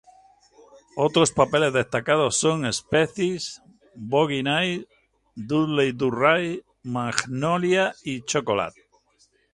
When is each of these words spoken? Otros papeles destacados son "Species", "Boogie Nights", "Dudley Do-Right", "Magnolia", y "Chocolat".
Otros 0.97 1.29
papeles 1.31 1.73
destacados 1.73 2.35
son 2.35 2.65
"Species", 2.79 3.61
"Boogie 3.93 4.41
Nights", 4.41 4.87
"Dudley 5.35 5.91
Do-Right", 5.91 6.63
"Magnolia", 6.81 7.93
y 8.03 8.23
"Chocolat". 8.23 8.73